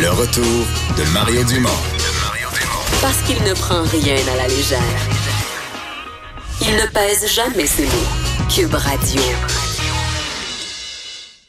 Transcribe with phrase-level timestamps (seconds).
[0.00, 1.68] Le retour de Mario Dumont.
[3.02, 4.80] Parce qu'il ne prend rien à la légère.
[6.62, 8.48] Il ne pèse jamais ses mots.
[8.48, 9.20] Cube Radio.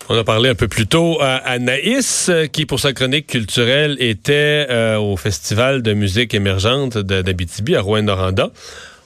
[0.09, 3.95] On a parlé un peu plus tôt à Anaïs, euh, qui pour sa chronique culturelle
[3.99, 8.49] était euh, au Festival de musique émergente d'Abitibi à Rouen-Noranda.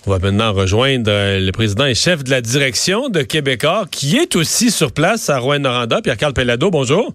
[0.08, 4.18] On va maintenant rejoindre euh, le président et chef de la direction de Québécois, qui
[4.18, 6.72] est aussi sur place à Rouen-Noranda, Pierre-Carl Pellado.
[6.72, 7.14] Bonjour.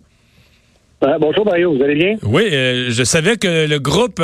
[1.20, 2.16] Bonjour Mario, vous allez bien?
[2.22, 4.22] Oui, je savais que le groupe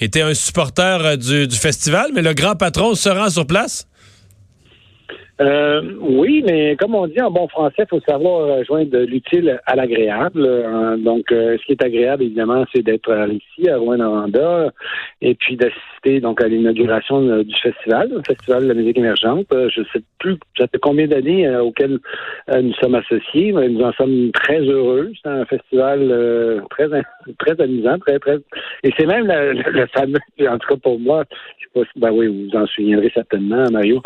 [0.00, 3.86] était un supporter du, du, festival, mais le grand patron se rend sur place?
[5.40, 9.74] Euh, oui, mais comme on dit en bon français, il faut savoir joindre l'utile à
[9.74, 10.44] l'agréable.
[10.44, 14.70] Euh, donc, euh, ce qui est agréable, évidemment, c'est d'être ici à Rouen-Noranda
[15.22, 19.46] et puis d'assister donc à l'inauguration du festival, le festival de la musique émergente.
[19.50, 21.98] Je sais plus ça combien d'années auxquelles
[22.52, 25.10] nous sommes associés, mais nous en sommes très heureux.
[25.22, 26.88] C'est un festival très
[27.38, 28.38] très amusant, très très.
[28.82, 31.24] Et c'est même le, fameux, en tout cas pour moi,
[31.58, 34.00] je sais pas, ben oui, vous vous en souviendrez certainement, Mario.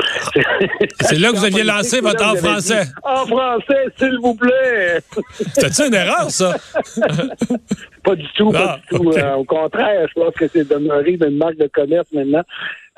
[1.25, 2.83] Là que vous aviez lancé votre en français.
[3.03, 5.01] En français, s'il vous plaît.
[5.33, 6.55] C'était-tu une erreur, ça?
[8.05, 9.11] pas du tout, pas ah, du tout.
[9.11, 12.43] Euh, au contraire, je pense que c'est demeuré une marque de commerce maintenant.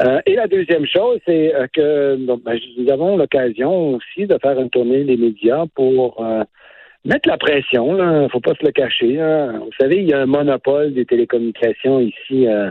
[0.02, 4.58] Euh, et la deuxième chose, c'est euh, que ben, nous avons l'occasion aussi de faire
[4.58, 6.20] une tournée des médias pour
[7.06, 9.16] mettre la pression, là, faut pas se le cacher.
[9.60, 12.70] Vous savez, il y a un monopole des télécommunications ici euh,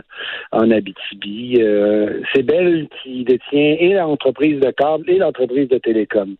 [0.52, 1.56] en Abitibi.
[1.60, 6.36] Euh, c'est Bell qui détient et l'entreprise de câble et l'entreprise de télécom.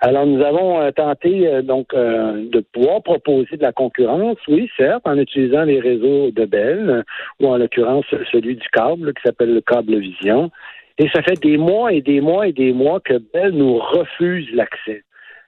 [0.00, 5.16] Alors nous avons euh, tenté donc de pouvoir proposer de la concurrence, oui, certes, en
[5.16, 7.04] utilisant les réseaux de Bell,
[7.40, 10.50] ou en l'occurrence celui du câble qui s'appelle le câble Vision.
[10.98, 14.48] Et ça fait des mois et des mois et des mois que Bell nous refuse
[14.54, 15.02] l'accès.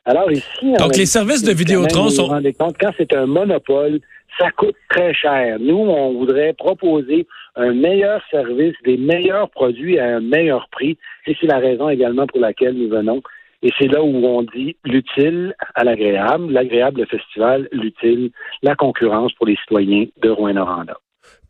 [0.08, 2.22] Alors ici, donc les services de Vidéotron sont.
[2.22, 4.00] Vous vous rendez compte quand c'est un monopole,
[4.38, 5.58] ça coûte très cher.
[5.60, 11.36] Nous, on voudrait proposer un meilleur service, des meilleurs produits à un meilleur prix, et
[11.38, 13.20] c'est la raison également pour laquelle nous venons.
[13.62, 18.30] Et c'est là où on dit l'utile à l'agréable, l'agréable le festival, l'utile,
[18.62, 20.96] la concurrence pour les citoyens de Rouen-Noranda.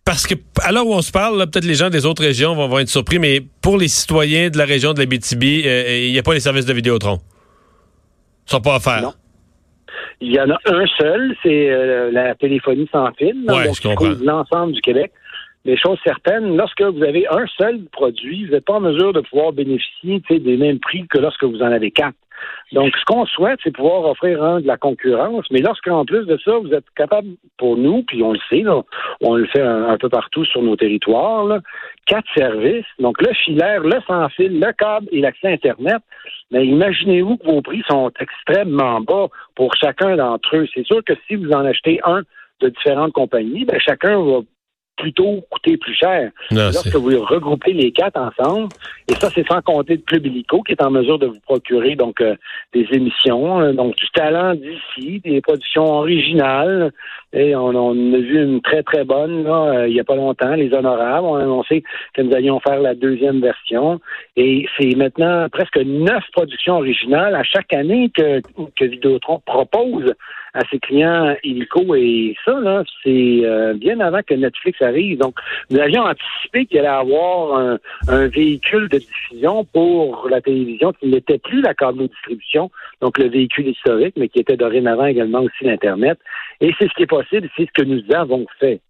[0.05, 2.89] Parce que, alors où on se parle, peut-être les gens des autres régions vont, être
[2.89, 6.25] surpris, mais pour les citoyens de la région de la BTB, euh, il n'y a
[6.25, 7.21] pas les services de Vidéotron
[8.51, 9.13] sont pas à Non.
[10.21, 13.45] Il y en a un seul, c'est euh, la téléphonie sans fil.
[13.49, 14.15] Oui, je comprends.
[14.21, 15.13] L'ensemble du Québec.
[15.65, 19.21] Mais chose certaine, lorsque vous avez un seul produit, vous n'êtes pas en mesure de
[19.21, 22.17] pouvoir bénéficier des mêmes prix que lorsque vous en avez quatre.
[22.73, 26.37] Donc, ce qu'on souhaite, c'est pouvoir offrir un, de la concurrence, mais lorsqu'en plus de
[26.45, 28.65] ça, vous êtes capable, pour nous, puis on le sait,
[29.23, 31.61] on le fait un, peu partout sur nos territoires,
[32.07, 36.03] quatre services, donc le filaire, le sans-fil, le câble et l'accès Internet,
[36.51, 40.67] mais imaginez-vous que vos prix sont extrêmement bas pour chacun d'entre eux.
[40.75, 42.23] C'est sûr que si vous en achetez un
[42.61, 44.41] de différentes compagnies, ben chacun va
[44.99, 46.31] plutôt coûter plus cher.
[46.51, 48.69] Lorsque vous regroupez les quatre ensemble,
[49.11, 51.97] et ça, c'est sans compter le Club Illico qui est en mesure de vous procurer
[51.97, 52.35] donc euh,
[52.75, 56.93] des émissions, euh, donc du talent d'ici, des productions originales.
[57.33, 60.55] Et on, a vu une très, très bonne là, euh, il n'y a pas longtemps,
[60.55, 61.27] les honorables.
[61.27, 61.83] On a annoncé
[62.13, 63.99] que nous allions faire la deuxième version.
[64.37, 68.43] Et c'est maintenant presque neuf productions originales à chaque année que,
[68.77, 70.13] que Vidéotron propose
[70.55, 71.95] à ses clients illico.
[71.95, 73.43] Et ça, là, c'est
[73.75, 75.19] bien avant que Netflix arrive.
[75.19, 75.35] Donc,
[75.71, 77.79] nous avions anticipé qu'il allait avoir un,
[78.09, 82.71] un véhicule de diffusion pour la télévision qui n'était plus la câble-distribution,
[83.01, 86.19] donc le véhicule historique, mais qui était dorénavant également aussi l'Internet.
[86.61, 88.81] Et c'est ce qui est possible, c'est ce que nous avons fait.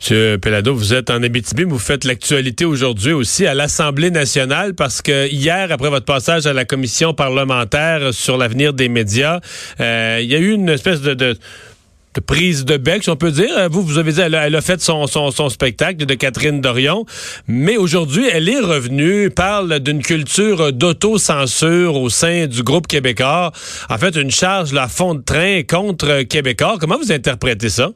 [0.00, 5.02] Monsieur Pelado, vous êtes en Abitibi, vous faites l'actualité aujourd'hui aussi à l'Assemblée nationale parce
[5.02, 9.40] que hier, après votre passage à la commission parlementaire sur l'avenir des médias,
[9.78, 11.36] euh, il y a eu une espèce de
[12.26, 13.68] prise de bec, si on peut dire.
[13.70, 17.04] Vous, vous avez dit, elle a, fait son, son, spectacle de Catherine Dorion,
[17.46, 23.52] mais aujourd'hui, elle est revenue, parle d'une culture d'autocensure au sein du groupe québécois.
[23.90, 26.78] En fait, une charge, la fond de train contre Québécois.
[26.80, 27.90] Comment vous interprétez ça?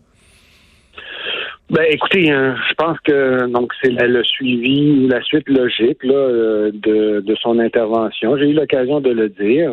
[1.74, 6.14] Ben, écoutez, hein, je pense que donc c'est le suivi ou la suite logique là,
[6.14, 8.36] euh, de, de son intervention.
[8.36, 9.72] J'ai eu l'occasion de le dire.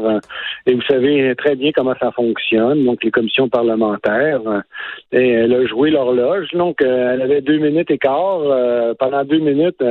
[0.65, 2.85] Et vous savez très bien comment ça fonctionne.
[2.85, 4.41] Donc, les commissions parlementaires.
[5.11, 6.47] Et elle a joué l'horloge.
[6.53, 8.41] Donc, euh, elle avait deux minutes et quart.
[8.45, 9.83] Euh, pendant deux minutes,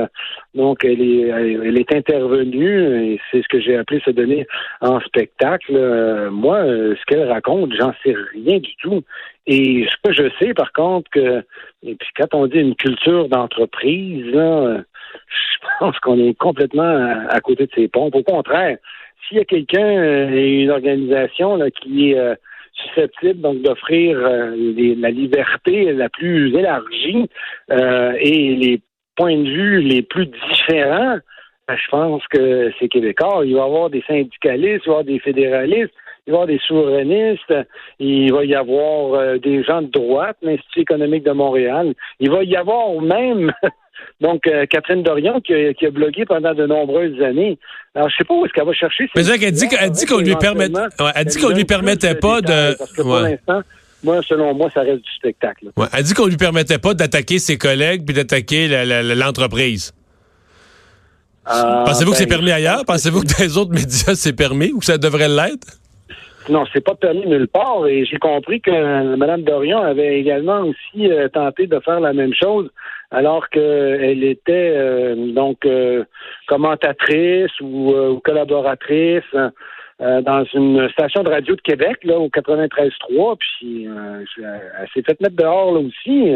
[0.53, 3.05] donc elle est elle est intervenue.
[3.05, 4.49] Et c'est ce que j'ai appelé se donner
[4.81, 6.29] en spectacle.
[6.33, 9.05] moi, ce qu'elle raconte, j'en sais rien du tout.
[9.53, 11.45] Et ce que je sais, par contre, que
[11.83, 17.41] et puis quand on dit une culture d'entreprise, là, je pense qu'on est complètement à,
[17.41, 18.15] côté de ses pompes.
[18.15, 18.79] Au contraire,
[19.27, 22.37] s'il y a quelqu'un et une organisation là, qui est euh,
[22.75, 27.29] susceptibles donc d'offrir la liberté la plus élargie
[27.71, 28.81] et les
[29.17, 31.19] points de vue les plus différents,
[31.67, 33.43] ben, je pense que c'est québécois.
[33.45, 35.95] Il va y avoir des syndicalistes, il va y avoir des fédéralistes,
[36.27, 37.55] il va y avoir des souverainistes,
[37.99, 41.95] il va y avoir euh, des gens de droite, l'Institut économique de Montréal.
[42.19, 43.53] Il va y avoir même
[44.21, 47.59] donc euh, Catherine Dorion qui a, blogué pendant de nombreuses années.
[47.95, 49.09] Alors je sais pas où est-ce qu'elle va chercher.
[49.17, 50.69] Mais elle dit, elle dit qu'on lui permet,
[51.15, 52.77] elle dit qu'on lui permettait pas de.
[52.77, 53.63] Parce que pour l'instant,
[54.03, 55.71] moi, selon moi, ça reste du spectacle.
[55.93, 58.69] elle dit qu'on lui permettait pas d'attaquer ses collègues puis d'attaquer
[59.15, 59.93] l'entreprise.
[61.49, 62.85] Euh, Pensez-vous que c'est ben, permis ailleurs?
[62.85, 65.79] Pensez-vous que dans les autres médias, c'est permis ou que ça devrait l'être?
[66.49, 67.87] Non, c'est pas permis nulle part.
[67.87, 72.35] Et j'ai compris que Mme Dorion avait également aussi euh, tenté de faire la même
[72.35, 72.71] chose,
[73.11, 75.67] alors qu'elle était euh, donc
[76.47, 79.25] commentatrice ou, collaboratrice
[80.01, 85.37] dans une station de radio de Québec, là, au 93.3, puis elle s'est faite mettre
[85.37, 86.33] dehors là aussi.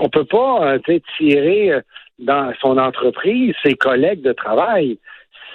[0.00, 0.76] On peut pas
[1.16, 1.82] tirer
[2.18, 4.98] dans son entreprise, ses collègues de travail.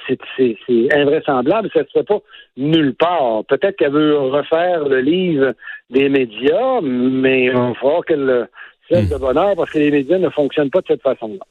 [0.07, 0.57] C'est
[0.93, 2.19] invraisemblable, ça ne se fait pas
[2.57, 3.43] nulle part.
[3.45, 5.53] Peut-être qu'elle veut refaire le livre
[5.89, 8.47] des médias, mais il va falloir qu'elle
[8.89, 11.45] fasse de bonheur parce que les médias ne fonctionnent pas de cette façon-là.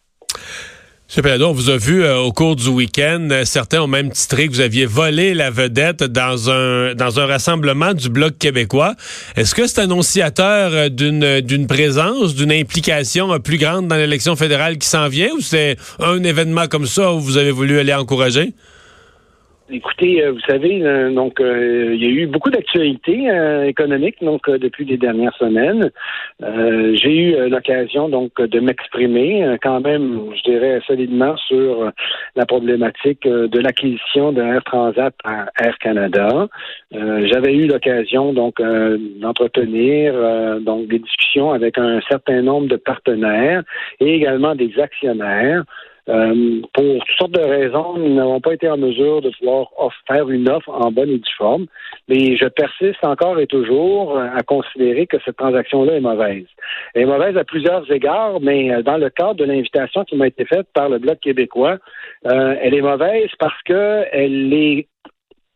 [1.16, 1.42] M.
[1.42, 4.52] On vous a vu euh, au cours du week-end, euh, certains ont même titré que
[4.52, 8.94] vous aviez volé la vedette dans un dans un rassemblement du Bloc québécois.
[9.36, 14.76] Est-ce que c'est annonciateur euh, d'une d'une présence, d'une implication plus grande dans l'élection fédérale
[14.76, 18.52] qui s'en vient ou c'est un événement comme ça où vous avez voulu aller encourager?
[19.74, 23.26] Écoutez, euh, vous savez, euh, donc euh, il y a eu beaucoup d'actualités
[23.66, 25.90] économiques donc depuis les dernières semaines.
[26.40, 31.90] J'ai eu l'occasion donc de m'exprimer quand même, je dirais solidement sur
[32.36, 36.48] la problématique de l'acquisition de Air Transat par Air Canada.
[36.92, 38.60] J'avais eu l'occasion donc
[39.20, 40.14] d'entretenir
[40.60, 43.62] donc des discussions avec un certain nombre de partenaires
[44.00, 45.64] et également des actionnaires.
[46.08, 49.68] Euh, pour toutes sortes de raisons, nous n'avons pas été en mesure de pouvoir
[50.06, 51.66] faire une offre en bonne et due forme.
[52.08, 56.46] Mais je persiste encore et toujours à considérer que cette transaction-là est mauvaise.
[56.94, 60.26] Elle est mauvaise à plusieurs égards, mais euh, dans le cadre de l'invitation qui m'a
[60.26, 61.78] été faite par le Bloc québécois,
[62.26, 64.86] euh, elle est mauvaise parce qu'elle est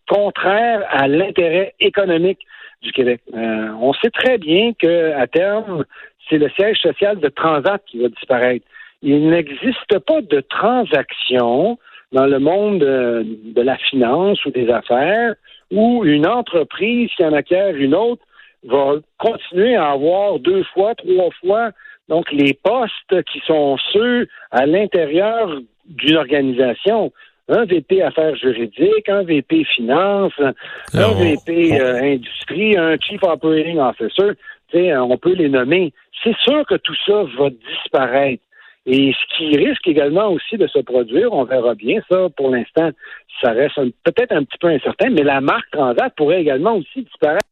[0.09, 2.41] contraire à l'intérêt économique
[2.81, 3.21] du Québec.
[3.35, 5.85] on sait très bien qu'à terme,
[6.29, 8.65] c'est le siège social de Transat qui va disparaître
[9.03, 11.79] il n'existe pas de transaction
[12.13, 15.35] dans le monde euh, de la finance ou des affaires
[15.71, 18.23] où une entreprise qui en acquiert une autre
[18.65, 21.71] va continuer à avoir deux fois, trois fois
[22.09, 27.13] donc les postes qui sont ceux à l'intérieur d'une organisation.
[27.51, 34.33] Un VP affaires juridiques, un VP finance, un VP euh, industrie, un chief operating officer,
[34.75, 35.93] on peut les nommer.
[36.23, 38.43] C'est sûr que tout ça va disparaître.
[38.91, 42.89] Et ce qui risque également aussi de se produire, on verra bien ça, pour l'instant,
[43.43, 47.45] ça reste peut-être un petit peu incertain, mais la marque Transat pourrait également aussi disparaître.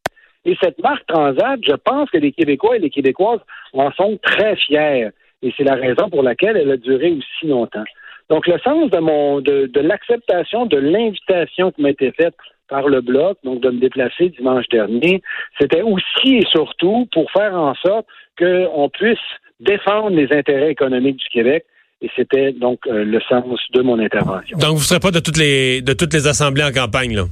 [0.47, 3.41] Et cette marque Transat, je pense que les Québécois et les Québécoises
[3.75, 5.11] en sont très fiers.
[5.43, 7.85] Et c'est la raison pour laquelle elle a duré aussi longtemps.
[8.31, 12.35] Donc, le sens de mon de, de l'acceptation de l'invitation qui m'a été faite
[12.71, 15.23] par le Bloc, donc de me déplacer dimanche dernier,
[15.61, 18.07] c'était aussi et surtout pour faire en sorte
[18.39, 19.19] qu'on puisse
[19.61, 21.65] défendre les intérêts économiques du Québec.
[22.03, 24.59] Et c'était donc euh, le sens de mon intervention.
[24.59, 27.25] Donc, vous ne serez pas de toutes les de toutes les assemblées en campagne, là?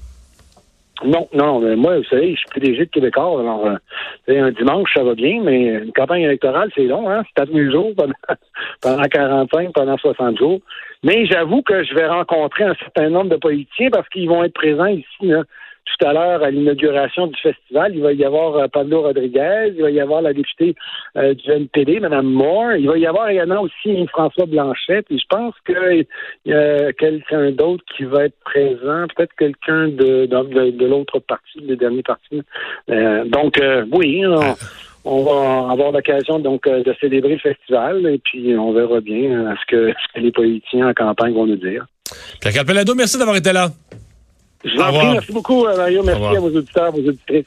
[1.05, 3.77] Non, non, mais moi, vous savez, je suis PDG de Québécois, alors euh,
[4.29, 7.23] un dimanche, ça va bien, mais une campagne électorale, c'est long, hein?
[7.37, 8.15] C'est à jours pendant,
[8.81, 10.61] pendant 45, pendant 60 jours.
[11.03, 14.55] Mais j'avoue que je vais rencontrer un certain nombre de politiciens parce qu'ils vont être
[14.55, 15.43] présents ici, là,
[15.85, 17.95] tout à l'heure à l'inauguration du festival.
[17.95, 20.75] Il va y avoir euh, Pablo Rodriguez, il va y avoir la députée
[21.17, 25.27] euh, du NPD, Mme Moore, il va y avoir également aussi François Blanchet, puis je
[25.29, 26.07] pense qu'il
[26.47, 31.77] y a quelqu'un d'autre qui va être présent, peut-être quelqu'un de, de, l'autre parti, le
[31.77, 32.43] dernier parti.
[32.91, 33.61] Euh, donc,
[33.93, 34.25] oui,
[35.05, 39.67] on, va avoir l'occasion donc de célébrer le festival et puis on verra bien ce
[39.67, 41.87] que, ce que les politiciens en campagne vont nous dire.
[42.41, 43.69] Pierre Calpelado, merci d'avoir été là.
[44.65, 46.03] Je vous en prie, merci beaucoup, Mario.
[46.03, 47.47] Merci à vos auditeurs, vos auditrices.